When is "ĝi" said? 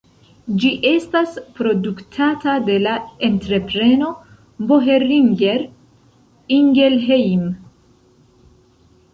0.61-0.69